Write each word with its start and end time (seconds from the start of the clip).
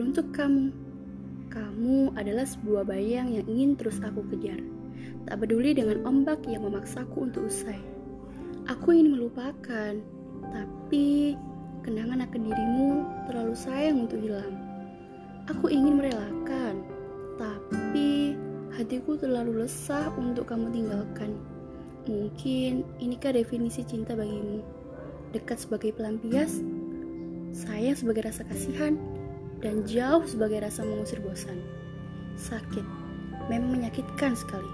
Untuk 0.00 0.32
kamu, 0.32 0.72
kamu 1.52 2.16
adalah 2.16 2.48
sebuah 2.48 2.88
bayang 2.88 3.28
yang 3.28 3.44
ingin 3.44 3.76
terus 3.76 4.00
aku 4.00 4.24
kejar. 4.32 4.56
Tak 5.28 5.44
peduli 5.44 5.76
dengan 5.76 6.00
ombak 6.08 6.48
yang 6.48 6.64
memaksaku 6.64 7.28
untuk 7.28 7.52
usai. 7.52 7.76
Aku 8.72 8.96
ingin 8.96 9.12
melupakan, 9.12 9.92
tapi 10.48 11.36
kenangan 11.84 12.24
akan 12.24 12.40
dirimu 12.40 12.90
terlalu 13.28 13.52
sayang 13.52 14.08
untuk 14.08 14.22
hilang. 14.24 14.56
Aku 15.52 15.68
ingin 15.68 16.00
merelakan, 16.00 16.88
tapi 17.36 18.38
hatiku 18.72 19.20
terlalu 19.20 19.66
lesah 19.66 20.08
untuk 20.16 20.48
kamu 20.48 20.72
tinggalkan. 20.72 21.36
Mungkin 22.08 22.86
inikah 22.96 23.36
definisi 23.36 23.84
cinta 23.84 24.16
bagimu? 24.16 24.64
Dekat 25.36 25.68
sebagai 25.68 25.92
pelampias, 25.92 26.64
sayang 27.52 27.98
sebagai 27.98 28.24
rasa 28.30 28.48
kasihan, 28.48 28.96
dan 29.62 29.86
jauh 29.86 30.26
sebagai 30.26 30.60
rasa 30.60 30.82
mengusir 30.82 31.22
bosan. 31.22 31.62
Sakit, 32.34 32.84
memang 33.46 33.78
menyakitkan 33.78 34.34
sekali. 34.34 34.68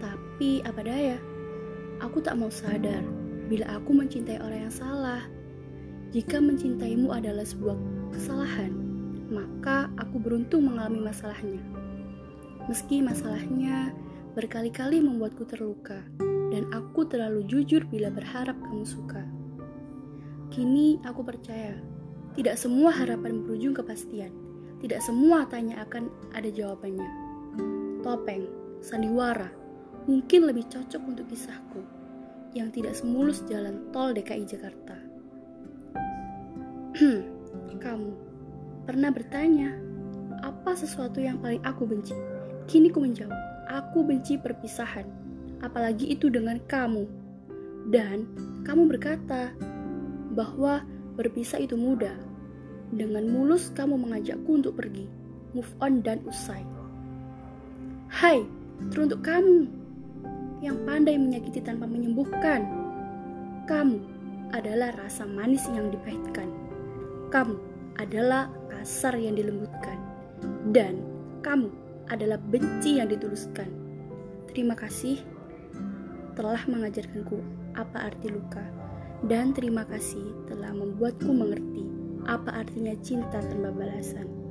Tapi 0.00 0.64
apa 0.64 0.80
daya, 0.80 1.20
aku 2.00 2.24
tak 2.24 2.40
mau 2.40 2.48
sadar 2.48 3.04
bila 3.52 3.68
aku 3.76 3.92
mencintai 3.92 4.40
orang 4.40 4.68
yang 4.68 4.74
salah. 4.74 5.22
Jika 6.08 6.40
mencintaimu 6.40 7.12
adalah 7.12 7.44
sebuah 7.44 7.76
kesalahan, 8.16 8.72
maka 9.28 9.92
aku 10.00 10.16
beruntung 10.16 10.64
mengalami 10.72 11.04
masalahnya. 11.04 11.60
Meski 12.64 13.04
masalahnya 13.04 13.92
berkali-kali 14.32 15.04
membuatku 15.04 15.44
terluka, 15.44 16.00
dan 16.48 16.64
aku 16.72 17.04
terlalu 17.04 17.44
jujur 17.44 17.84
bila 17.92 18.08
berharap 18.08 18.56
kamu 18.64 18.88
suka. 18.88 19.20
Kini 20.48 20.96
aku 21.04 21.20
percaya, 21.20 21.76
tidak 22.34 22.60
semua 22.60 22.90
harapan 22.92 23.44
berujung 23.46 23.72
kepastian. 23.72 24.32
Tidak 24.78 25.00
semua 25.02 25.48
tanya 25.48 25.82
akan 25.82 26.10
ada 26.34 26.50
jawabannya. 26.50 27.10
Topeng, 28.04 28.46
sandiwara, 28.78 29.50
mungkin 30.06 30.46
lebih 30.46 30.70
cocok 30.70 31.02
untuk 31.02 31.26
kisahku 31.28 31.82
yang 32.56 32.72
tidak 32.72 32.94
semulus 32.94 33.44
jalan 33.50 33.90
tol 33.90 34.14
DKI 34.14 34.44
Jakarta. 34.46 34.96
Kamu 37.84 38.10
pernah 38.86 39.10
bertanya, 39.12 39.74
apa 40.40 40.72
sesuatu 40.78 41.18
yang 41.18 41.42
paling 41.42 41.60
aku 41.66 41.84
benci? 41.84 42.14
Kini 42.70 42.88
ku 42.88 43.02
menjawab, 43.02 43.36
aku 43.68 44.06
benci 44.06 44.38
perpisahan, 44.38 45.04
apalagi 45.60 46.08
itu 46.08 46.30
dengan 46.32 46.60
kamu. 46.70 47.04
Dan 47.88 48.28
kamu 48.68 48.84
berkata 48.84 49.52
bahwa 50.36 50.84
berpisah 51.18 51.58
itu 51.58 51.74
mudah. 51.74 52.14
Dengan 52.94 53.26
mulus 53.26 53.74
kamu 53.74 53.98
mengajakku 53.98 54.48
untuk 54.48 54.78
pergi, 54.78 55.10
move 55.52 55.68
on 55.82 56.00
dan 56.00 56.22
usai. 56.24 56.62
Hai, 58.08 58.46
teruntuk 58.94 59.26
kamu 59.26 59.68
yang 60.62 60.78
pandai 60.86 61.18
menyakiti 61.18 61.60
tanpa 61.60 61.84
menyembuhkan. 61.84 62.64
Kamu 63.68 63.98
adalah 64.56 64.96
rasa 64.96 65.28
manis 65.28 65.68
yang 65.68 65.92
dipahitkan. 65.92 66.48
Kamu 67.28 67.60
adalah 68.00 68.48
kasar 68.72 69.18
yang 69.18 69.36
dilembutkan, 69.36 69.98
dan 70.72 71.02
kamu 71.44 71.68
adalah 72.08 72.40
benci 72.40 73.02
yang 73.02 73.12
dituluskan. 73.12 73.68
Terima 74.48 74.72
kasih 74.72 75.20
telah 76.32 76.62
mengajarkanku 76.64 77.42
apa 77.76 78.08
arti 78.08 78.32
luka, 78.32 78.64
dan 79.26 79.50
terima 79.50 79.82
kasih 79.88 80.30
telah 80.46 80.70
membuatku 80.70 81.30
mengerti 81.32 81.88
apa 82.28 82.62
artinya 82.62 82.94
cinta 83.02 83.40
tanpa 83.40 83.72
balasan. 83.72 84.47